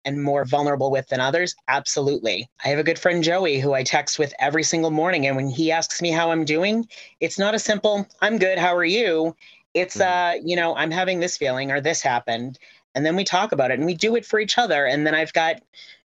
and 0.06 0.24
more 0.24 0.46
vulnerable 0.46 0.92
with 0.92 1.10
than 1.10 1.20
others? 1.20 1.56
Absolutely. 1.68 2.50
I 2.64 2.70
have 2.70 2.80
a 2.80 2.84
good 2.84 2.98
friend, 2.98 3.22
Joey, 3.22 3.60
who 3.60 3.74
I 3.74 3.84
text 3.84 4.18
with 4.18 4.34
every 4.40 4.64
single 4.64 4.92
morning. 4.92 5.28
And 5.28 5.36
when 5.36 5.50
he 5.50 5.74
asks 5.74 6.02
me 6.02 6.10
how 6.10 6.32
I'm 6.32 6.46
doing, 6.46 6.88
it's 7.20 7.38
not 7.38 7.54
a 7.54 7.60
simple, 7.60 8.08
I'm 8.22 8.38
good, 8.38 8.58
how 8.58 8.74
are 8.74 8.86
you? 8.86 9.36
It's, 9.74 9.98
Mhm. 9.98 10.02
uh, 10.02 10.40
you 10.42 10.56
know, 10.56 10.74
I'm 10.78 10.92
having 10.92 11.20
this 11.20 11.36
feeling 11.36 11.70
or 11.70 11.82
this 11.82 12.02
happened. 12.02 12.60
And 12.96 13.06
then 13.06 13.18
we 13.18 13.26
talk 13.26 13.52
about 13.52 13.72
it 13.72 13.78
and 13.78 13.86
we 13.86 13.94
do 13.94 14.16
it 14.16 14.26
for 14.26 14.40
each 14.40 14.58
other. 14.58 14.86
And 14.86 15.06
then 15.06 15.16
I've 15.16 15.34
got, 15.34 15.62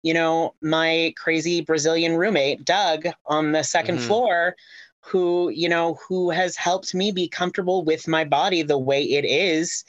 you 0.03 0.15
know, 0.15 0.55
my 0.61 1.15
crazy 1.17 1.63
Brazilian 1.63 2.17
roommate, 2.17 2.65
Doug, 2.65 3.07
on 3.27 3.53
the 3.53 3.65
2nd 3.65 3.97
Mhm. 3.97 4.01
floor, 4.01 4.55
who, 5.04 5.50
you 5.50 5.68
know, 5.68 5.99
who 6.08 6.30
has 6.30 6.56
helped 6.56 6.94
me 6.94 7.12
be 7.12 7.28
comfortable 7.28 7.84
with 7.84 8.08
my 8.08 8.25
body 8.25 8.62
the 8.62 8.78
way 8.78 9.02
it 9.04 9.25
is. 9.25 9.84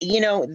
You 0.00 0.20
know, 0.20 0.46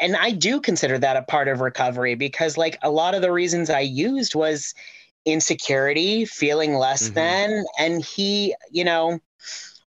and 0.00 0.16
I 0.16 0.32
do 0.32 0.60
consider 0.60 0.98
that 0.98 1.16
a 1.16 1.22
part 1.22 1.48
of 1.48 1.60
recovery 1.60 2.14
because, 2.16 2.56
like, 2.58 2.78
a 2.82 2.90
lot 2.90 3.14
of 3.14 3.22
the 3.22 3.32
reasons 3.32 3.70
I 3.70 3.80
used 3.80 4.34
was 4.34 4.74
insecurity, 5.26 6.24
feeling 6.26 6.74
less 6.76 7.10
Mhm. 7.10 7.12
than, 7.12 7.64
and 7.78 8.04
he, 8.04 8.54
you 8.70 8.84
know, 8.84 9.20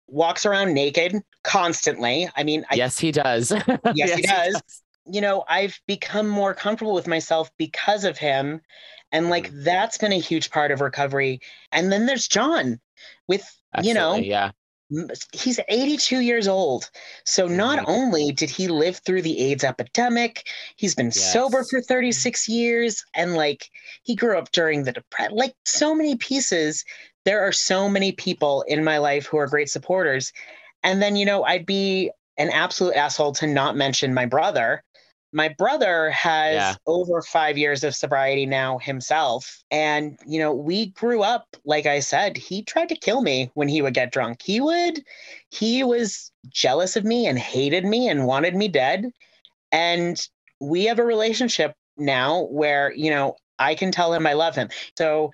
walks 0.07 0.45
around 0.45 0.74
naked 0.74 1.15
constantly. 1.43 2.29
I 2.36 2.43
mean, 2.43 2.65
I 2.72 2.81
yes, 2.81 3.00
he 3.00 3.12
does. 3.12 3.53
Yes, 3.91 4.13
he 4.13 4.22
does. 4.22 4.62
you 5.05 5.22
know, 5.22 5.43
I've 5.48 5.79
become 5.88 6.27
more 6.27 6.53
comfortable 6.53 6.93
with 6.93 7.07
myself 7.07 7.51
because 7.57 8.03
of 8.03 8.17
him. 8.17 8.62
And 9.12 9.29
like 9.29 9.50
Mm-hmm. 9.50 9.53
that's 9.53 9.98
been 9.98 10.12
a 10.13 10.19
huge 10.19 10.50
part 10.50 10.72
of 10.72 10.81
recovery. 10.81 11.41
And 11.72 11.91
then 11.91 12.05
there's 12.05 12.27
John 12.27 12.79
with, 13.28 13.44
you 13.84 13.94
know, 13.94 14.16
yeah. 14.16 14.52
he's 15.32 15.60
82 15.68 16.20
years 16.20 16.48
old. 16.48 16.90
So 17.26 17.48
not 17.48 17.80
Mhm. 17.80 17.86
only 17.88 18.32
did 18.32 18.52
he 18.52 18.68
live 18.68 18.98
through 18.98 19.24
the 19.24 19.40
AIDS 19.42 19.64
epidemic, 19.64 20.48
he's 20.76 20.94
been 20.94 21.12
sober 21.12 21.64
for 21.70 21.82
36 21.82 22.48
years 22.48 23.04
and 23.16 23.36
like 23.36 23.70
he 24.04 24.16
grew 24.16 24.38
up 24.38 24.52
during 24.52 24.84
the 24.84 24.92
depression. 24.92 25.36
Like 25.36 25.56
so 25.66 25.96
many 25.96 26.16
pieces. 26.16 26.86
There 27.26 27.42
are 27.42 27.52
so 27.52 27.90
many 27.90 28.12
people 28.12 28.62
in 28.68 28.84
my 28.84 29.00
life 29.00 29.26
who 29.26 29.38
are 29.38 29.48
great 29.48 29.70
supporters. 29.70 30.32
And 30.84 31.02
then, 31.02 31.16
you 31.16 31.26
know, 31.26 31.44
I'd 31.44 31.66
be 31.66 32.12
an 32.38 32.52
absolute 32.52 32.94
asshole 32.94 33.32
to 33.34 33.48
not 33.48 33.76
mention 33.76 34.14
my 34.14 34.28
brother. 34.28 34.84
My 35.36 35.50
brother 35.50 36.12
has 36.12 36.56
Yeah. 36.56 36.74
over 36.88 37.22
five 37.22 37.58
years 37.58 37.84
of 37.84 37.94
sobriety 37.94 38.46
now 38.46 38.77
himself. 38.77 39.62
And, 39.70 40.18
you 40.25 40.39
know, 40.39 40.54
we 40.54 40.88
grew 40.92 41.24
up, 41.24 41.58
like 41.65 41.86
I 41.86 42.00
said, 42.00 42.38
he 42.38 42.63
tried 42.63 42.88
to 42.88 42.96
kill 42.96 43.22
me 43.22 43.51
when 43.54 43.68
he 43.68 43.82
would 43.82 43.94
get 43.94 44.13
drunk. 44.13 44.42
He 44.42 44.62
would, 44.62 45.04
he 45.50 45.84
was 45.84 46.32
jealous 46.48 46.96
of 46.96 47.04
me 47.04 47.27
and 47.27 47.38
hated 47.38 47.84
me 47.84 48.08
and 48.08 48.25
wanted 48.25 48.56
me 48.56 48.70
dead. 48.70 49.12
And 49.74 50.25
we 50.62 50.86
have 50.86 51.00
a 51.00 51.04
relationship 51.04 51.74
now 51.98 52.44
where, 52.44 52.94
you 52.94 53.10
know, 53.10 53.36
I 53.60 53.75
can 53.75 53.92
tell 53.92 54.13
him 54.13 54.25
I 54.25 54.34
love 54.34 54.56
him. 54.56 54.70
So, 54.98 55.34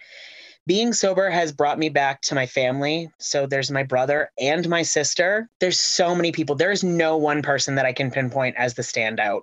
being 0.66 0.94
sober 0.94 1.30
has 1.30 1.52
brought 1.52 1.78
me 1.78 1.90
back 1.90 2.22
to 2.22 2.36
my 2.36 2.46
family. 2.46 3.10
So 3.20 3.46
there's 3.46 3.72
my 3.72 3.84
brother 3.84 4.32
and 4.40 4.68
my 4.70 4.84
sister. 4.84 5.50
There's 5.60 5.80
so 5.80 6.16
many 6.16 6.32
people. 6.32 6.56
There's 6.56 6.84
no 6.84 7.18
one 7.18 7.42
person 7.42 7.76
that 7.76 7.86
I 7.86 7.94
can 7.94 8.12
pinpoint 8.12 8.56
as 8.58 8.76
the 8.76 8.84
standout. 8.84 9.42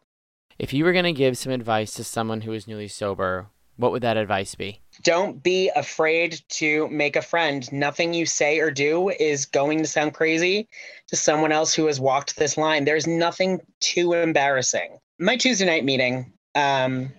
If 0.59 0.73
you 0.73 0.85
were 0.85 0.93
going 0.93 1.05
to 1.05 1.13
give 1.13 1.39
some 1.39 1.53
advice 1.53 1.95
to 1.95 2.05
someone 2.05 2.41
who 2.41 2.53
is 2.53 2.67
newly 2.67 2.89
sober, 2.89 3.47
what 3.77 3.93
would 3.93 4.03
that 4.03 4.17
advice 4.17 4.57
be? 4.57 4.81
Don't 5.05 5.41
be 5.41 5.71
afraid 5.77 6.41
to 6.49 6.89
make 6.89 7.15
a 7.15 7.23
friend. 7.23 7.71
Nothing 7.73 8.13
you 8.13 8.27
say 8.27 8.59
or 8.59 8.73
do 8.73 9.09
is 9.09 9.47
going 9.47 9.79
to 9.79 9.87
sound 9.87 10.15
crazy 10.15 10.69
to 11.07 11.17
someone 11.17 11.53
else 11.53 11.75
who 11.75 11.87
has 11.87 12.01
walked 12.01 12.37
this 12.37 12.57
line. 12.57 12.85
There's 12.85 13.07
nothing 13.07 13.61
too 13.79 14.15
embarrassing. 14.15 14.99
My 15.21 15.37
Tuesday 15.37 15.65
night 15.65 15.85
meeting 15.85 16.33
um, 16.57 17.13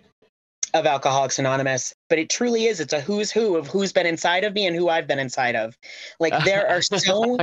of 0.74 0.86
Alcoholics 0.86 1.40
Anonymous, 1.40 1.96
but 2.10 2.20
it 2.20 2.30
truly 2.30 2.66
is. 2.66 2.82
It's 2.82 2.92
a 2.92 3.00
who's 3.00 3.32
who 3.32 3.56
of 3.56 3.68
who's 3.68 3.94
been 3.94 4.06
inside 4.06 4.44
of 4.44 4.54
me 4.54 4.68
and 4.68 4.76
who 4.76 4.90
I've 4.90 5.08
been 5.08 5.20
inside 5.20 5.56
of. 5.56 5.78
Like 6.20 6.44
there 6.44 6.70
are 6.70 6.82
so 6.82 7.38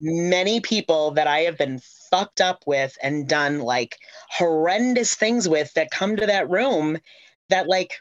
many 0.00 0.60
people 0.60 1.12
that 1.12 1.26
I 1.26 1.40
have 1.40 1.58
been 1.58 1.80
fucked 2.10 2.40
up 2.40 2.64
with 2.66 2.96
and 3.02 3.28
done 3.28 3.60
like 3.60 3.98
horrendous 4.30 5.14
things 5.14 5.48
with 5.48 5.72
that 5.74 5.90
come 5.90 6.16
to 6.16 6.26
that 6.26 6.50
room 6.50 6.98
that 7.50 7.68
like 7.68 7.94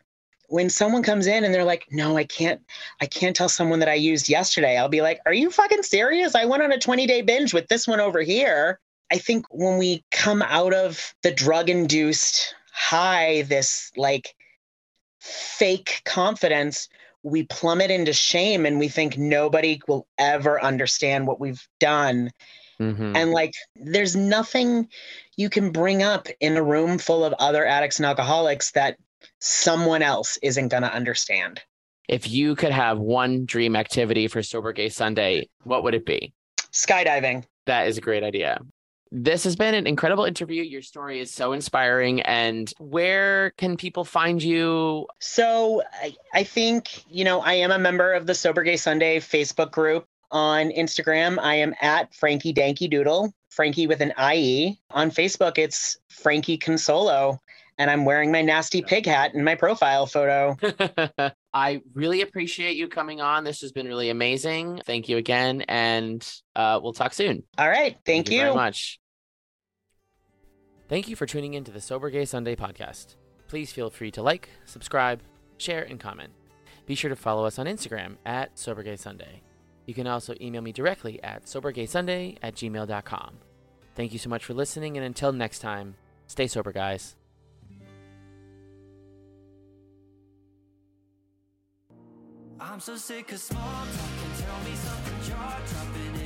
when 0.47 0.69
someone 0.69 1.03
comes 1.03 1.27
in 1.27 1.43
and 1.43 1.53
they're 1.53 1.63
like 1.63 1.85
no 1.91 2.17
I 2.17 2.23
can't 2.23 2.61
I 3.01 3.05
can't 3.05 3.35
tell 3.35 3.49
someone 3.49 3.79
that 3.79 3.89
I 3.89 3.93
used 3.93 4.29
yesterday 4.29 4.77
I'll 4.77 4.89
be 4.89 5.01
like 5.01 5.19
are 5.25 5.33
you 5.33 5.51
fucking 5.51 5.83
serious? 5.83 6.35
I 6.35 6.45
went 6.45 6.63
on 6.63 6.71
a 6.71 6.79
20 6.79 7.05
day 7.05 7.21
binge 7.21 7.53
with 7.53 7.67
this 7.67 7.87
one 7.87 7.99
over 7.99 8.21
here. 8.21 8.79
I 9.11 9.17
think 9.17 9.45
when 9.51 9.77
we 9.77 10.03
come 10.11 10.41
out 10.41 10.73
of 10.73 11.13
the 11.23 11.31
drug 11.31 11.69
induced 11.69 12.55
high 12.71 13.43
this 13.43 13.91
like 13.97 14.35
fake 15.19 16.01
confidence 16.05 16.87
we 17.23 17.43
plummet 17.43 17.91
into 17.91 18.13
shame 18.13 18.65
and 18.65 18.79
we 18.79 18.87
think 18.87 19.17
nobody 19.17 19.81
will 19.87 20.07
ever 20.17 20.61
understand 20.61 21.27
what 21.27 21.39
we've 21.39 21.67
done. 21.79 22.31
Mhm. 22.79 23.15
And 23.15 23.31
like, 23.31 23.53
there's 23.75 24.15
nothing 24.15 24.87
you 25.35 25.49
can 25.49 25.71
bring 25.71 26.01
up 26.01 26.27
in 26.39 26.55
a 26.55 26.63
room 26.63 26.97
full 26.97 27.25
of 27.25 27.33
other 27.33 27.65
addicts 27.65 27.99
and 27.99 28.05
alcoholics 28.05 28.71
that 28.71 28.97
someone 29.39 30.01
else 30.01 30.37
isn't 30.41 30.69
going 30.69 30.83
to 30.83 30.93
understand. 30.93 31.61
If 32.07 32.29
you 32.29 32.55
could 32.55 32.71
have 32.71 32.99
one 32.99 33.45
dream 33.45 33.75
activity 33.75 34.27
for 34.27 34.41
Sober 34.41 34.71
Gay 34.73 34.89
Sunday, 34.89 35.49
what 35.63 35.83
would 35.83 35.93
it 35.93 36.05
be? 36.05 36.33
Skydiving. 36.71 37.43
That 37.65 37.87
is 37.87 37.97
a 37.97 38.01
great 38.01 38.23
idea. 38.23 38.59
This 39.11 39.43
has 39.43 39.55
been 39.55 39.73
an 39.73 39.87
incredible 39.87 40.25
interview. 40.25 40.61
Your 40.61 40.83
story 40.83 41.19
is 41.19 41.31
so 41.33 41.53
inspiring. 41.53 42.21
And 42.21 42.71
where 42.77 43.51
can 43.57 43.75
people 43.75 44.05
find 44.05 44.41
you? 44.41 45.07
So 45.19 45.81
I, 46.01 46.15
I 46.33 46.43
think, 46.43 47.03
you 47.09 47.23
know, 47.23 47.41
I 47.41 47.53
am 47.53 47.71
a 47.71 47.79
member 47.79 48.13
of 48.13 48.27
the 48.27 48.35
Sober 48.35 48.63
Gay 48.63 48.77
Sunday 48.77 49.19
Facebook 49.19 49.71
group. 49.71 50.05
On 50.31 50.69
Instagram, 50.69 51.39
I 51.39 51.55
am 51.55 51.73
at 51.81 52.13
Frankie 52.13 52.53
Dankie 52.53 52.87
Doodle, 52.87 53.33
Frankie 53.49 53.87
with 53.87 53.99
an 53.99 54.13
IE. 54.31 54.79
On 54.91 55.09
Facebook, 55.09 55.57
it's 55.57 55.97
Frankie 56.09 56.59
Consolo. 56.59 57.39
And 57.79 57.89
I'm 57.89 58.05
wearing 58.05 58.31
my 58.31 58.43
nasty 58.43 58.83
pig 58.83 59.07
hat 59.07 59.33
in 59.33 59.43
my 59.43 59.55
profile 59.55 60.05
photo. 60.05 60.55
I 61.53 61.81
really 61.93 62.21
appreciate 62.21 62.77
you 62.77 62.87
coming 62.87 63.21
on. 63.21 63.43
This 63.43 63.61
has 63.61 63.71
been 63.71 63.87
really 63.87 64.09
amazing. 64.09 64.81
Thank 64.85 65.09
you 65.09 65.17
again. 65.17 65.61
And 65.67 66.27
uh, 66.55 66.79
we'll 66.81 66.93
talk 66.93 67.13
soon. 67.13 67.43
All 67.57 67.69
right. 67.69 67.97
Thank, 68.05 68.29
you. 68.29 68.41
very 68.41 68.53
much. 68.53 68.99
Thank 70.87 71.07
you 71.07 71.15
for 71.15 71.25
tuning 71.25 71.55
in 71.55 71.63
to 71.65 71.71
the 71.71 71.81
Sober 71.81 72.09
Gay 72.09 72.25
Sunday 72.25 72.55
podcast. 72.55 73.15
Please 73.47 73.71
feel 73.71 73.89
free 73.89 74.11
to 74.11 74.21
like, 74.21 74.49
subscribe, 74.65 75.21
share, 75.57 75.83
and 75.83 75.99
comment. 75.99 76.31
Be 76.85 76.95
sure 76.95 77.09
to 77.09 77.15
follow 77.15 77.45
us 77.45 77.59
on 77.59 77.65
Instagram 77.65 78.17
at 78.25 78.57
Sober 78.57 78.83
Gay 78.83 78.95
Sunday. 78.95 79.41
You 79.89 79.95
can 79.95 80.05
also 80.05 80.35
email 80.39 80.61
me 80.61 80.71
directly 80.71 81.21
at 81.23 81.45
sobergaysunday 81.45 82.37
at 82.43 82.53
gmail.com. 82.53 83.39
Thank 83.95 84.13
you 84.13 84.19
so 84.19 84.29
much 84.29 84.45
for 84.45 84.53
listening, 84.53 84.97
and 84.97 85.05
until 85.05 85.31
next 85.31 85.59
time, 85.59 85.95
stay 86.27 86.45
sober, 86.45 86.71
guys. 86.71 87.15
I'm 92.61 92.79
so 92.81 92.97
sick 92.97 93.31
of 93.31 93.39
small 93.39 93.61
talk. 93.61 93.87
talking. 93.87 94.45
Tell 94.45 94.59
me 94.65 94.75
something 94.75 95.29
jaw 95.29 95.59
dropping. 95.69 96.18